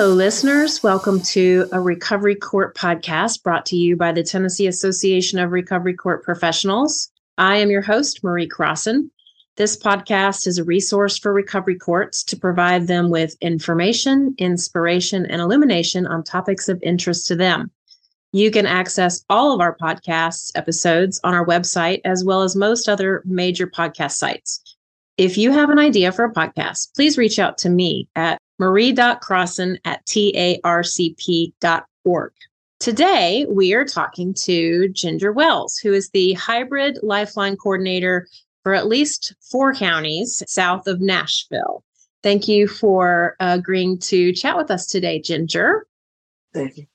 [0.00, 0.82] Hello, listeners.
[0.82, 5.92] Welcome to a Recovery Court podcast brought to you by the Tennessee Association of Recovery
[5.92, 7.10] Court Professionals.
[7.36, 9.10] I am your host, Marie Crossan.
[9.56, 15.42] This podcast is a resource for recovery courts to provide them with information, inspiration, and
[15.42, 17.70] illumination on topics of interest to them.
[18.32, 22.88] You can access all of our podcast episodes on our website, as well as most
[22.88, 24.62] other major podcast sites.
[25.18, 29.78] If you have an idea for a podcast, please reach out to me at marie.crossan
[29.86, 31.52] at tarcp.org.
[32.78, 38.28] Today, we are talking to Ginger Wells, who is the hybrid lifeline coordinator
[38.62, 41.82] for at least four counties south of Nashville.
[42.22, 45.86] Thank you for agreeing to chat with us today, Ginger.
[46.52, 46.86] Thank you.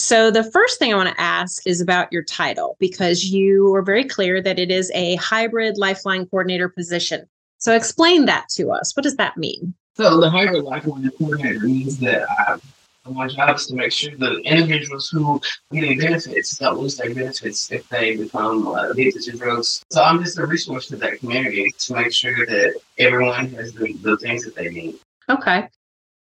[0.00, 3.82] So, the first thing I want to ask is about your title because you were
[3.82, 7.28] very clear that it is a hybrid lifeline coordinator position.
[7.58, 8.96] So, explain that to us.
[8.96, 9.74] What does that mean?
[9.98, 12.60] So, the hybrid lifeline coordinator means that
[13.04, 15.40] my job is to make sure the individuals who
[15.72, 19.82] getting benefits don't lose their benefits if they become uh, addicted to drugs.
[19.90, 23.92] So I'm just a resource to that community to make sure that everyone has the,
[23.94, 25.00] the things that they need.
[25.28, 25.66] Okay.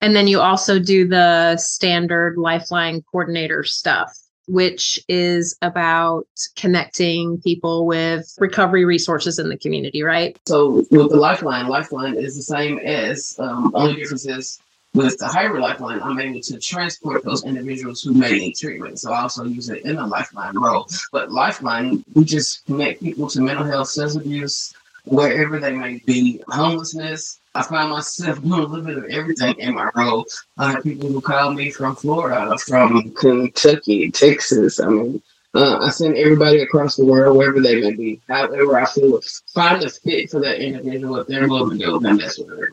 [0.01, 4.15] And then you also do the standard Lifeline coordinator stuff,
[4.47, 10.37] which is about connecting people with recovery resources in the community, right?
[10.45, 14.59] So with the Lifeline, Lifeline is the same as, um, only difference is
[14.93, 18.99] with the hybrid lifeline, I'm able to transport those individuals who may need treatment.
[18.99, 20.87] So I also use it in the lifeline role.
[21.11, 24.73] But lifeline, we just connect people to mental health, substance abuse,
[25.05, 27.39] wherever they may be, homelessness.
[27.55, 30.25] I find myself doing a little bit of everything in my role.
[30.57, 34.79] I have people who call me from Florida, from Kentucky, Texas.
[34.79, 35.21] I mean,
[35.55, 39.19] uh, I send everybody across the world, wherever they may be, however I feel,
[39.53, 41.23] find a fit for that individual.
[41.27, 42.71] Willing to then that's they're.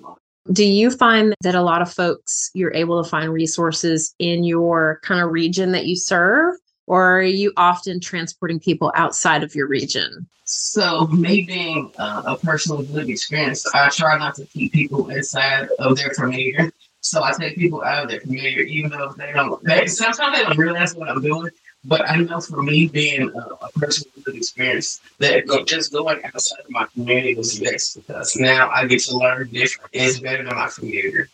[0.53, 4.99] Do you find that a lot of folks you're able to find resources in your
[5.03, 6.55] kind of region that you serve?
[6.87, 10.27] Or are you often transporting people outside of your region?
[10.45, 15.09] So, me being uh, a person with lived experience, I try not to keep people
[15.11, 16.73] inside of their community.
[17.03, 19.63] So I take people out of their community, even though they don't.
[19.65, 21.51] They, sometimes they don't realize what I'm doing.
[21.85, 26.23] But I know for me, being a, a person with lived experience, that just going
[26.25, 29.91] outside of my community was best because now I get to learn different.
[29.95, 31.29] It's better than my familiar.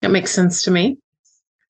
[0.00, 0.96] That makes sense to me.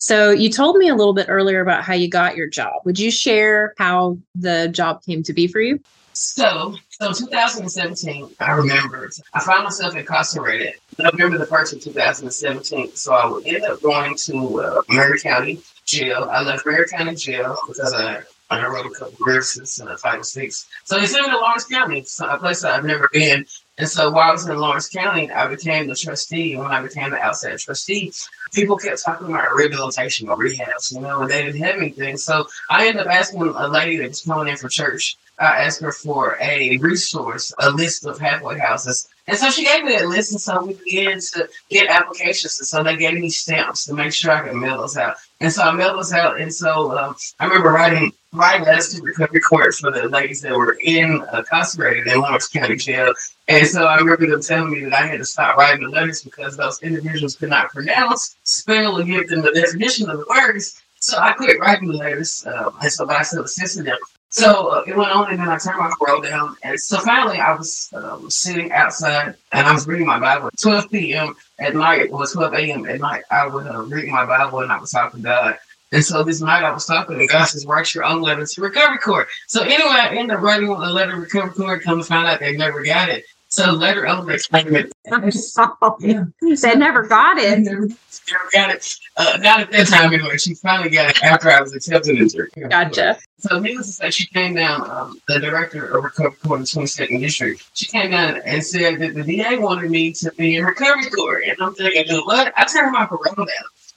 [0.03, 2.83] So you told me a little bit earlier about how you got your job.
[2.85, 5.79] Would you share how the job came to be for you?
[6.13, 12.97] So, so 2017, I remember I found myself incarcerated November the 1st of 2017.
[12.97, 16.29] So I ended up going to uh, Maury County jail.
[16.29, 20.25] I left Maury County jail because I, I wrote a couple verses and a Title
[20.25, 20.69] Six.
[20.83, 23.47] So they sent me to Lawrence County, a place that I've never been.
[23.79, 26.53] And so while I was in Lawrence County, I became the trustee.
[26.53, 28.13] And when I became the outside trustee,
[28.53, 32.17] people kept talking about rehabilitation or rehabs, you know, and they didn't have anything.
[32.19, 35.81] So I ended up asking a lady that was coming in for church I asked
[35.81, 39.09] her for a resource, a list of halfway houses.
[39.27, 42.59] And so she gave me that list, and so we began to get applications.
[42.61, 45.17] And so they gave me stamps to make sure I could mail those out.
[45.41, 46.41] And so I mailed those out.
[46.41, 50.79] And so um, I remember writing letters to recovery court for the ladies that were
[50.83, 53.13] in uh, incarcerated in Lawrence County Jail.
[53.49, 56.23] And so I remember them telling me that I had to stop writing the letters
[56.23, 60.83] because those individuals could not pronounce, spell, or give them the definition of the words.
[60.99, 62.47] So I quit writing the letters.
[62.47, 63.99] Um, and so I still assisted them.
[64.31, 66.57] So uh, it went on, and then I turned my roll down.
[66.63, 70.47] And so finally, I was um, sitting outside and I was reading my Bible.
[70.47, 71.35] at 12 p.m.
[71.59, 72.87] at night, or 12 a.m.
[72.87, 75.59] at night, I would uh, read my Bible and I was talking to God.
[75.93, 78.61] And so this night I was talking, and God says, Write your own letter to
[78.61, 79.29] Recovery Court.
[79.47, 82.41] So anyway, I ended up writing a letter to Recovery Court, come to find out
[82.41, 83.25] they never got it.
[83.53, 83.75] So
[84.09, 84.91] on, they claim it.
[85.03, 87.59] They never got it.
[87.59, 88.97] Never, never got it.
[89.19, 90.39] Uh, not at that time anyway.
[90.39, 92.69] She finally got it after I was accepted into her.
[92.71, 93.19] Gotcha.
[93.41, 97.21] So needless to say, she came down, um, the director of Recovery Court in 22nd
[97.21, 101.11] District, she came down and said that the DA wanted me to be in Recovery
[101.11, 101.45] Court.
[101.47, 102.55] And I'm thinking, what?
[102.57, 103.47] I turned my parole down.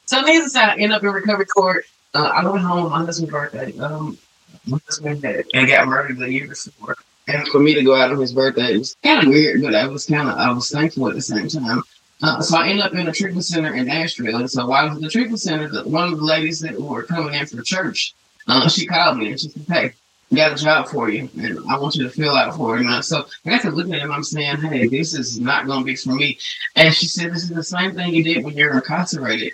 [0.06, 1.86] So needless to say, I end up in Recovery Court.
[2.14, 3.78] Uh, I went home on my husband's birthday.
[3.80, 4.18] Um,
[4.68, 6.96] my husband had, and got murdered the year before.
[7.28, 9.88] And for me to go out on his birthday, was kind of weird, but I
[9.88, 11.82] was kind of, I was thankful at the same time.
[12.22, 14.38] Uh, so I ended up in a treatment center in Asheville.
[14.38, 16.80] And so while I was in the treatment center, the, one of the ladies that
[16.80, 18.14] were coming in for church,
[18.48, 19.94] uh, she called me and she said, Hey,
[20.34, 23.04] got a job for you and I want you to fill out for it.
[23.04, 24.12] So I got to look at him.
[24.12, 26.38] I'm saying, Hey, this is not going to be for me.
[26.76, 29.54] And she said, This is the same thing you did when you're incarcerated.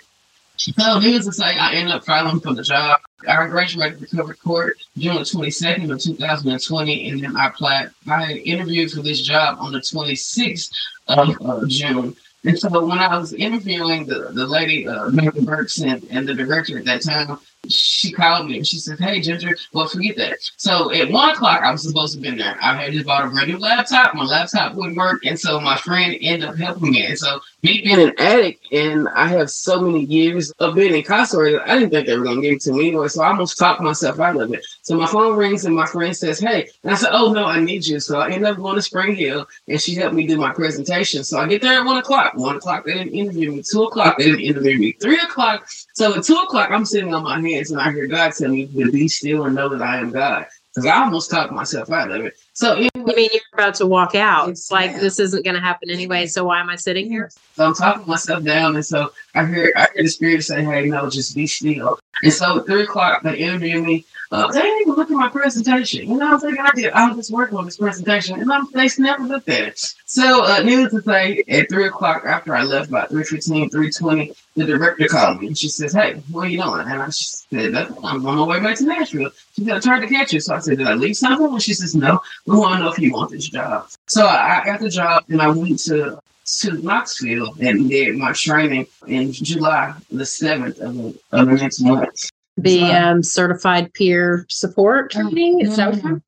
[0.56, 3.00] So needless to say, I ended up filing for the job.
[3.26, 7.90] I graduated recovery court June 22nd of 2020, and then I applied.
[8.08, 10.76] I interviewed for this job on the 26th
[11.08, 12.14] of uh, June.
[12.44, 16.34] And so when I was interviewing the, the lady, uh, Megan Burks and, and the
[16.34, 17.38] director at that time,
[17.68, 20.38] she called me and she said, Hey, Ginger, well, forget that.
[20.56, 22.56] So at one o'clock, I was supposed to been there.
[22.60, 24.14] I had just bought a brand new laptop.
[24.14, 25.24] My laptop wouldn't work.
[25.24, 27.06] And so my friend ended up helping me.
[27.06, 31.60] And so, me being an addict and I have so many years of being incarcerated,
[31.60, 33.06] I didn't think they were going to give it to me anyway.
[33.06, 34.66] So I almost talked myself out of it.
[34.82, 37.60] So my phone rings and my friend says, Hey, and I said, Oh, no, I
[37.60, 38.00] need you.
[38.00, 41.22] So I ended up going to Spring Hill and she helped me do my presentation.
[41.22, 42.32] So I get there at one o'clock.
[42.34, 43.62] One o'clock, they didn't interview me.
[43.62, 44.92] Two o'clock, they didn't interview me.
[45.00, 45.68] Three o'clock.
[45.94, 48.66] So at two o'clock, I'm sitting on my hands and I hear God tell me
[48.66, 50.46] to be still and know that I am God.
[50.74, 52.34] Because I almost talked myself out of it.
[52.54, 54.48] So anyway, you mean you're about to walk out?
[54.48, 56.26] It's like this isn't going to happen anyway.
[56.26, 57.30] So why am I sitting here?
[57.56, 60.88] So I'm talking myself down, and so I hear I hear the spirit say, "Hey,
[60.88, 64.06] no, just be still." And so at three o'clock, they interview me.
[64.30, 66.08] Uh, they didn't even look at my presentation.
[66.08, 66.92] You know, I was thinking I did.
[66.94, 69.94] I was just working on this presentation, and I'm, they never looked at it.
[70.06, 74.64] So, uh, needless to say, at three o'clock after I left, about 3.15, 3.20, the
[74.64, 78.26] director called me and she says, "Hey, what are you doing?" And I said, "I'm
[78.26, 80.58] on my way back to Nashville." She said, "I tried to catch you." So I
[80.58, 82.20] said, "Did I leave something?" And she says, "No.
[82.46, 85.40] We want to know if you want this job." So I got the job, and
[85.40, 91.18] I went to to Knoxville and did my training in July the seventh of, the,
[91.30, 92.30] of the next month.
[92.56, 96.20] The um, certified peer support training is that what?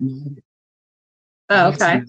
[1.50, 2.03] Oh, okay.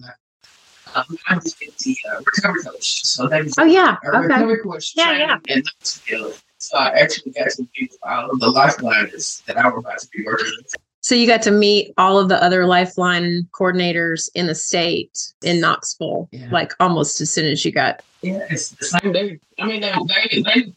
[0.96, 3.04] Um, I did the uh, recovery coach.
[3.04, 4.18] So that was oh yeah, a okay.
[4.18, 5.38] recovery coach Yeah, yeah.
[5.48, 6.32] in Knoxville.
[6.58, 10.08] So I actually got to meet all of the lifeliners that I was about to
[10.08, 10.74] be working with.
[11.02, 15.60] So you got to meet all of the other Lifeline coordinators in the state in
[15.60, 16.48] Knoxville, Yeah.
[16.50, 18.02] like almost as soon as you got.
[18.22, 19.38] Yeah, it's the same day.
[19.60, 19.92] I mean, they,
[20.32, 20.72] they, they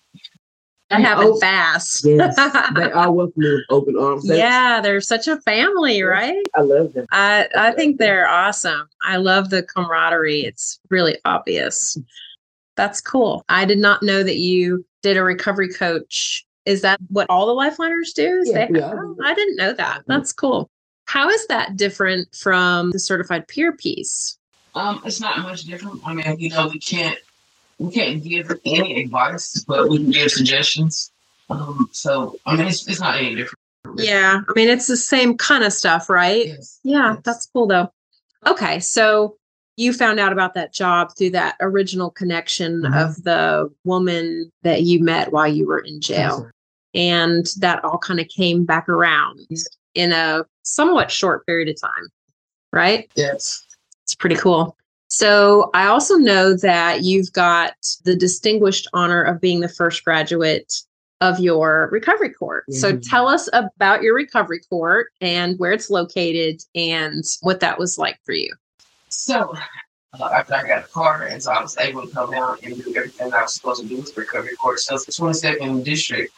[0.90, 2.04] That happened Oh, fast.
[2.06, 2.36] Yes,
[2.76, 4.28] they all welcome me with open arms.
[4.28, 6.44] They- yeah, they're such a family, right?
[6.56, 7.06] I love them.
[7.12, 8.88] I I think they're awesome.
[9.04, 10.42] I love the camaraderie.
[10.46, 11.98] It's really obvious.
[12.76, 13.44] That's cool.
[13.50, 16.46] I did not know that you did a recovery coach.
[16.66, 18.42] Is that what all the lifeliners do?
[18.46, 18.92] Yeah, they- yeah.
[18.94, 20.04] Oh, I didn't know that.
[20.08, 20.70] That's cool.
[21.06, 24.38] How is that different from the certified peer piece?
[24.76, 26.02] Um, it's not much different.
[26.06, 27.18] I mean, you know, we can't
[27.80, 31.12] we can't give any advice, but we can give suggestions.
[31.50, 33.58] Um, so I mean, it's, it's not any different.
[33.96, 36.48] Yeah, I mean it's the same kind of stuff, right?
[36.48, 36.80] Yes.
[36.84, 37.22] Yeah, Yes.
[37.24, 37.92] that's cool though.
[38.46, 39.38] Okay, so
[39.78, 43.02] you found out about that job through that original connection Mhm.
[43.08, 46.50] of the woman that you met while you were in jail.
[46.94, 49.40] And that all kind of came back around
[49.96, 52.10] in a somewhat short period of time,
[52.74, 53.10] right?
[53.16, 53.66] Yes.
[54.04, 54.76] It's pretty cool.
[55.10, 57.74] So I also know that you've got
[58.04, 60.74] the distinguished honor of being the first graduate
[61.22, 62.64] of your recovery court.
[62.72, 63.10] So Mhm.
[63.10, 68.20] tell us about your recovery court and where it's located and what that was like
[68.24, 68.54] for you.
[69.10, 69.56] So
[70.20, 72.76] uh, after I got a car, and so I was able to come down and
[72.82, 74.80] do everything I was supposed to do with recovery court.
[74.80, 76.34] So it's the 22nd district.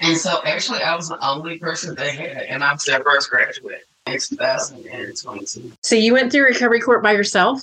[0.00, 3.30] And so actually, I was the only person they had, and I was their first
[3.30, 5.72] graduate in 2022.
[5.82, 7.62] So you went through recovery court by yourself?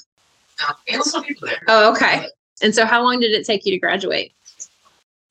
[0.61, 1.61] Now, it some people there.
[1.67, 2.27] Oh, okay.
[2.61, 4.33] And so how long did it take you to graduate?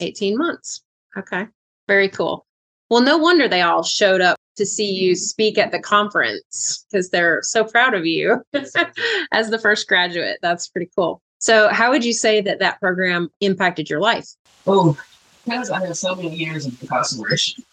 [0.01, 0.83] 18 months.
[1.17, 1.47] Okay.
[1.89, 2.47] Very cool.
[2.91, 7.11] Well, no wonder they all showed up to see you speak at the conference because
[7.11, 8.43] they're so proud of you
[9.33, 10.39] as the first graduate.
[10.43, 11.21] That's pretty cool.
[11.39, 14.29] So, how would you say that that program impacted your life?
[14.67, 14.99] Oh,
[15.45, 17.65] because I had so many years of incarceration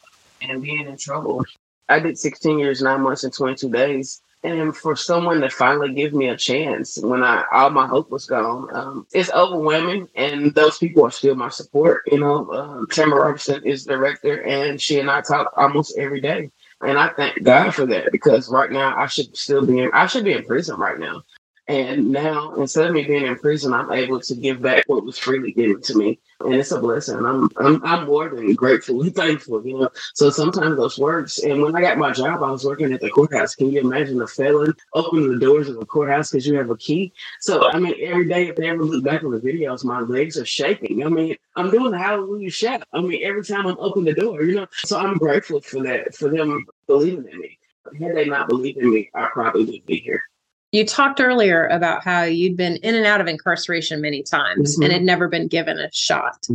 [0.41, 1.45] and being in trouble.
[1.87, 4.21] I did 16 years, nine months, and 22 days.
[4.43, 8.25] And for someone to finally give me a chance when I all my hope was
[8.25, 10.07] gone, um, it's overwhelming.
[10.15, 12.01] And those people are still my support.
[12.11, 16.49] You know, um, Tamara Robertson is director, and she and I talk almost every day.
[16.81, 20.07] And I thank God for that because right now I should still be in I
[20.07, 21.21] should be in prison right now.
[21.67, 25.19] And now instead of me being in prison, I'm able to give back what was
[25.19, 26.19] freely given to me.
[26.45, 27.25] And it's a blessing.
[27.25, 29.89] I'm I'm I'm more than grateful and thankful, you know.
[30.13, 31.39] So sometimes those works.
[31.39, 33.55] And when I got my job, I was working at the courthouse.
[33.55, 36.77] Can you imagine a felon opening the doors of the courthouse because you have a
[36.77, 37.13] key?
[37.39, 40.37] So I mean, every day if they ever look back on the videos, my legs
[40.37, 41.05] are shaking.
[41.05, 42.83] I mean, I'm doing the hallelujah shout.
[42.93, 44.67] I mean, every time I'm opening the door, you know.
[44.85, 47.57] So I'm grateful for that, for them believing in me.
[47.99, 50.23] Had they not believed in me, I probably wouldn't be here.
[50.71, 54.89] You talked earlier about how you'd been in and out of incarceration many times and
[54.89, 54.93] Mhm.
[54.93, 56.47] had never been given a shot.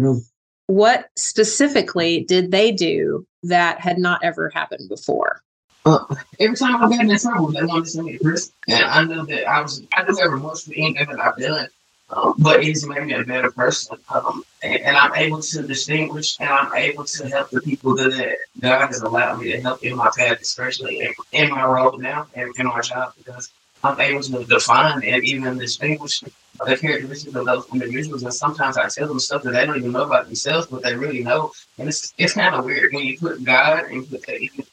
[0.69, 5.43] What specifically did they do that had not ever happened before?
[5.85, 6.05] Uh,
[6.41, 8.53] every time I got in trouble, they wanted to send me to prison.
[8.69, 11.69] And I know that I was, I knew every remorse for anything that I've done.
[12.09, 13.99] Um, but it's made me a better person.
[14.09, 18.39] Um, and, and I'm able to distinguish and I'm able to help the people that
[18.61, 22.29] God has allowed me to help in my path, especially in, in my role now
[22.35, 23.51] and in my job, because
[23.85, 26.23] I'm able to define and even distinguish
[26.65, 28.23] the characteristics of those individuals.
[28.23, 30.95] And sometimes I tell them stuff that they don't even know about themselves, but they
[30.95, 31.53] really know.
[31.79, 34.25] And it's it's kind of weird when you put God and put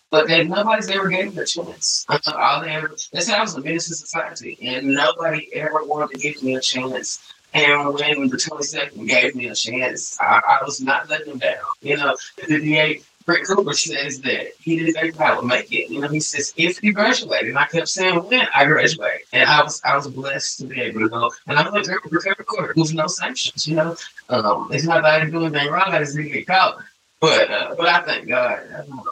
[0.10, 2.06] but then nobody's ever gave me a chance.
[2.08, 6.20] Uh-huh, all they ever that's I was a minister society, and nobody ever wanted to
[6.20, 7.20] give me a chance.
[7.56, 11.58] And when the 22nd gave me a chance, I, I was not letting them down.
[11.82, 12.16] You know,
[12.48, 15.89] the DA Brent Cooper says that he didn't think I would make it.
[15.89, 19.50] You know, he says if you graduate, and I kept saying when I graduate, and
[19.50, 21.32] I was I was blessed to be able to go.
[21.48, 23.68] And I went to recovery court with no sanctions.
[23.68, 23.96] You know,
[24.30, 26.77] um, it's not that I didn't do anything wrong; I just didn't get caught.
[27.22, 28.60] But uh, but I thank God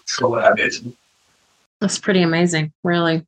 [0.07, 0.73] for what I did.
[1.79, 3.25] That's pretty amazing, really.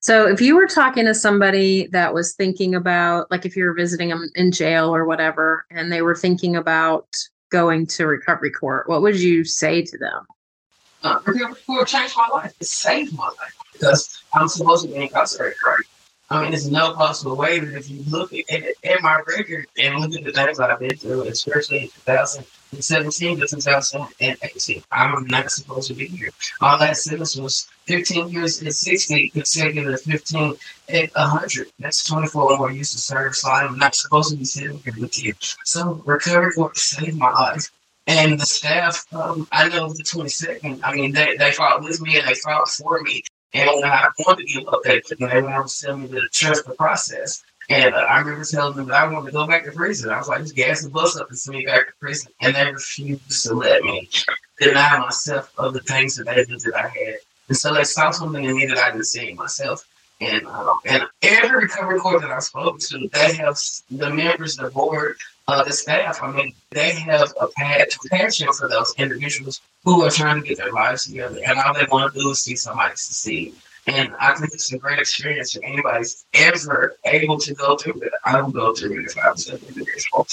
[0.00, 3.72] So, if you were talking to somebody that was thinking about, like, if you were
[3.72, 7.06] visiting them in jail or whatever, and they were thinking about
[7.54, 10.26] going to recovery court, what would you say to them?
[11.04, 12.52] Uh, court changed my life.
[12.58, 15.84] It saved my life because I'm supposed to be incarcerated, right?
[16.30, 19.68] I mean, there's no possible way that if you look at, at, at my record
[19.78, 21.88] and look at the things I've been through, especially in
[22.76, 26.30] 2017 to 2018, I'm not supposed to be here.
[26.60, 30.54] All that sentence was 15 years and 60 consecutive 15
[30.88, 31.68] at 100.
[31.78, 35.22] That's 24 more years to serve, so I'm not supposed to be sitting here with
[35.22, 35.34] you.
[35.64, 37.70] So recovery court saved my life.
[38.06, 42.18] And the staff, um, I know the 22nd, I mean, they, they fought with me
[42.18, 43.22] and they fought for me.
[43.54, 46.66] And I wanted to give up that, know, they wanted to tell me to trust
[46.66, 47.42] the process.
[47.68, 50.10] And uh, I remember telling them that I wanted to go back to prison.
[50.10, 52.32] I was like, just gas the bus up and send me back to prison.
[52.40, 54.08] And they refused to let me
[54.60, 57.16] deny myself of the things that they that I had.
[57.48, 59.86] And so they saw something in me that I didn't see in myself.
[60.20, 63.58] And um, and every recovery court that I spoke to, they have
[63.90, 65.16] the members, the board,
[65.48, 66.22] uh, the staff.
[66.22, 67.48] I mean, they have a
[68.10, 71.86] passion for those individuals who are trying to get their lives together, and all they
[71.90, 73.54] want to do is see somebody succeed.
[73.86, 78.12] And I think it's a great experience for anybody's ever able to go through it.
[78.24, 80.26] I will go through it if I was an individual.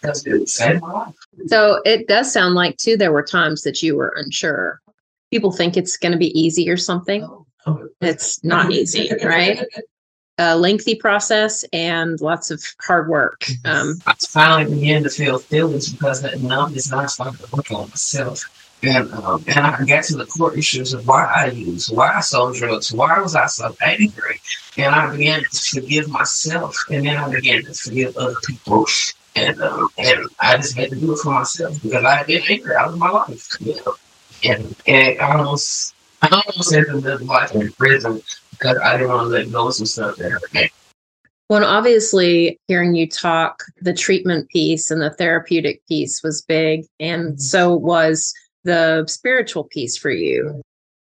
[0.00, 1.14] Because it saved my life.
[1.46, 4.80] So it does sound like too there were times that you were unsure.
[5.30, 7.24] People think it's going to be easy or something.
[7.24, 7.88] Oh, oh.
[8.00, 9.64] It's not easy, right?
[10.38, 13.46] A lengthy process and lots of hard work.
[13.64, 17.88] Um, I finally began to feel feelings because that and I started to work on
[17.88, 18.44] myself.
[18.86, 22.20] And um, and I got to the core issues of why I used, why I
[22.20, 24.40] sold drugs, why was I so angry,
[24.78, 28.86] and I began to forgive myself, and then I began to forgive other people,
[29.34, 32.42] and um, and I just had to do it for myself because I had been
[32.48, 33.94] angry out of my life, you know,
[34.44, 39.08] and and I almost I almost had to live life in prison because I didn't
[39.08, 40.70] want to let go of some stuff that hurt me.
[41.48, 47.32] Well, obviously, hearing you talk, the treatment piece and the therapeutic piece was big, and
[47.32, 47.38] mm-hmm.
[47.38, 48.32] so was
[48.66, 50.60] the spiritual piece for you.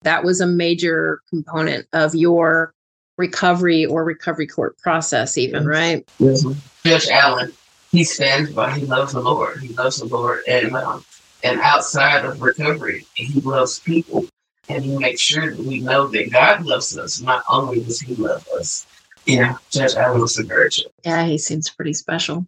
[0.03, 2.75] That was a major component of your
[3.17, 5.67] recovery or recovery court process, even, yes.
[5.67, 6.09] right?
[6.19, 6.45] Yes.
[6.85, 7.53] Judge Allen,
[7.91, 9.61] he stands by, he loves the Lord.
[9.61, 10.41] He loves the Lord.
[10.47, 11.05] And, um,
[11.43, 14.27] and outside of recovery, he loves people.
[14.69, 17.21] And he makes sure that we know that God loves us.
[17.21, 18.87] Not only does he love us.
[19.25, 20.87] Yeah, Judge Allen was a virgin.
[21.05, 22.47] Yeah, he seems pretty special.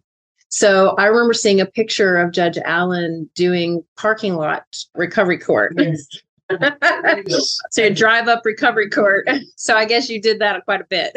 [0.49, 4.63] So I remember seeing a picture of Judge Allen doing parking lot
[4.95, 5.75] recovery court.
[5.77, 6.07] Yes.
[7.71, 9.29] so you drive up recovery court.
[9.55, 11.15] So I guess you did that quite a bit.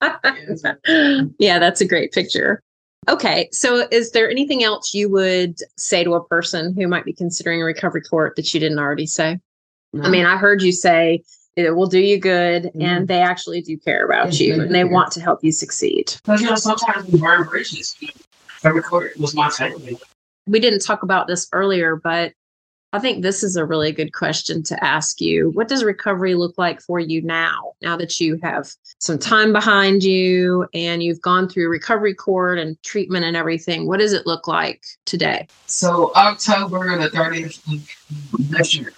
[1.38, 2.62] yeah, that's a great picture.
[3.08, 7.12] Okay, so is there anything else you would say to a person who might be
[7.12, 9.40] considering a recovery court that you didn't already say?
[9.92, 10.04] No.
[10.04, 11.22] I mean, I heard you say
[11.56, 12.82] it will do you good mm-hmm.
[12.82, 16.14] and they actually do care about it's you and they want to help you succeed.
[16.22, 17.96] Because, you know, sometimes we burn bridges
[18.64, 19.98] record was my family.
[20.46, 22.32] We didn't talk about this earlier, but
[22.92, 25.50] I think this is a really good question to ask you.
[25.50, 27.74] What does recovery look like for you now?
[27.82, 32.82] Now that you have some time behind you and you've gone through recovery court and
[32.82, 35.46] treatment and everything, what does it look like today?
[35.66, 38.92] So October the 30th next year,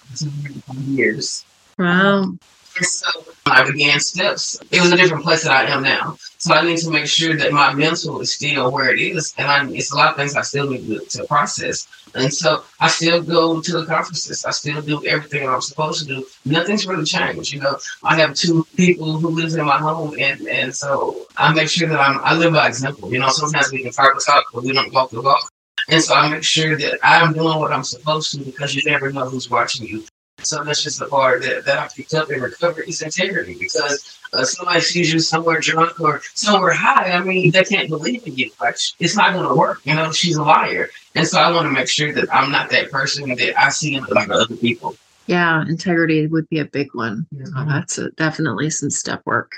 [0.87, 1.45] years.
[1.77, 2.33] Wow.
[2.81, 3.07] So
[3.45, 4.59] I began steps.
[4.71, 6.17] It was a different place that I am now.
[6.37, 9.33] So I need to make sure that my mental is still where it is.
[9.37, 11.87] And I, it's a lot of things I still need to, to process.
[12.15, 14.43] And so I still go to the conferences.
[14.45, 16.25] I still do everything I'm supposed to do.
[16.45, 17.53] Nothing's really changed.
[17.53, 20.15] You know, I have two people who live in my home.
[20.19, 23.11] And, and so I make sure that I'm, I live by example.
[23.11, 25.51] You know, sometimes we can talk the talk, but we don't walk the walk.
[25.89, 29.11] And so I make sure that I'm doing what I'm supposed to because you never
[29.11, 30.03] know who's watching you.
[30.43, 34.19] So that's just the part that, that I picked up in recovery is integrity because
[34.33, 37.11] uh, somebody sees you somewhere drunk or somewhere high.
[37.11, 38.51] I mean, they can't believe in you.
[38.59, 39.81] Like, it's not going to work.
[39.85, 40.89] You know, she's a liar.
[41.15, 43.95] And so I want to make sure that I'm not that person that I see
[43.95, 44.95] in like other people.
[45.27, 47.25] Yeah, integrity would be a big one.
[47.33, 47.57] Mm-hmm.
[47.57, 49.53] Oh, that's a, definitely some step work.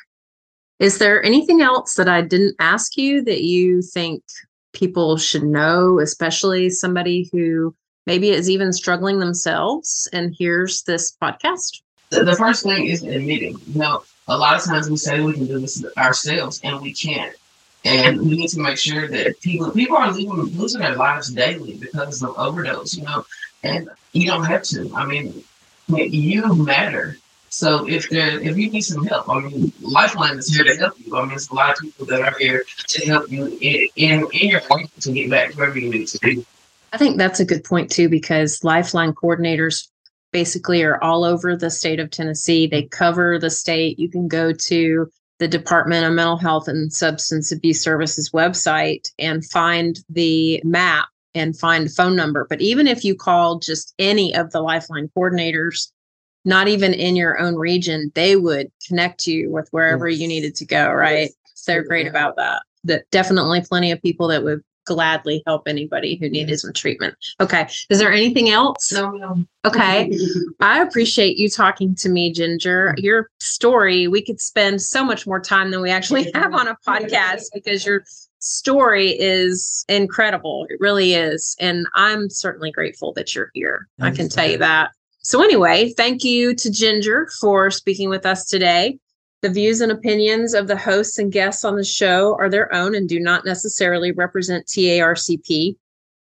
[0.79, 4.23] Is there anything else that I didn't ask you that you think
[4.73, 7.73] people should know, especially somebody who
[8.05, 11.81] maybe is even struggling themselves and hears this podcast?
[12.09, 15.47] The first thing is admitting, you know, a lot of times we say we can
[15.47, 17.35] do this ourselves and we can't.
[17.83, 21.77] And we need to make sure that people people are losing, losing their lives daily
[21.77, 23.25] because of overdose, you know,
[23.61, 24.91] and you don't have to.
[24.95, 25.43] I mean,
[25.87, 27.17] you matter.
[27.49, 30.95] So if there, if you need some help, I mean, Lifeline is here to help
[30.99, 31.15] you.
[31.15, 34.27] I mean, there's a lot of people that are here to help you in in,
[34.33, 36.45] in your life to get back wherever you need to be.
[36.93, 39.87] I think that's a good point too, because Lifeline coordinators
[40.31, 42.67] basically are all over the state of Tennessee.
[42.67, 43.99] They cover the state.
[43.99, 49.45] You can go to the Department of Mental Health and Substance Abuse Services website and
[49.45, 52.47] find the map and find a phone number.
[52.49, 55.91] But even if you call just any of the Lifeline coordinators,
[56.45, 60.21] not even in your own region, they would connect you with wherever yes.
[60.21, 61.31] you needed to go, right?
[61.47, 61.63] Yes.
[61.65, 62.61] They're great about that.
[62.83, 67.15] That definitely plenty of people that would gladly help anybody who needed some treatment.
[67.39, 67.67] Okay.
[67.89, 68.91] Is there anything else?
[68.91, 69.45] No, no.
[69.65, 70.11] Okay.
[70.59, 72.95] I appreciate you talking to me, Ginger.
[72.97, 76.77] Your story, we could spend so much more time than we actually have on a
[76.87, 78.05] podcast because your
[78.39, 80.67] story is incredible.
[80.69, 81.55] It really is.
[81.59, 83.87] And I'm certainly grateful that you're here.
[83.99, 84.91] I can tell you that.
[85.21, 88.99] So, anyway, thank you to Ginger for speaking with us today.
[89.45, 92.95] The views and opinions of the hosts and guests on the show are their own
[92.95, 95.75] and do not necessarily represent TARCP.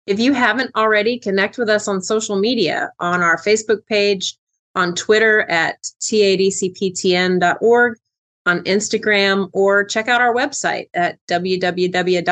[0.07, 4.37] If you haven't already, connect with us on social media on our Facebook page,
[4.77, 7.99] on Twitter at tadcptn.org,
[8.47, 12.23] on Instagram, or check out our website at www.tarcp.org.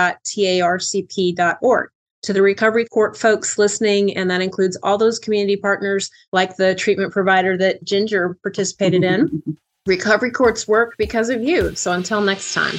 [2.23, 6.77] To the recovery court folks listening, and that includes all those community partners like the
[6.77, 9.43] treatment provider that Ginger participated in.
[9.87, 11.75] Recovery Courts work because of you.
[11.75, 12.79] So until next time.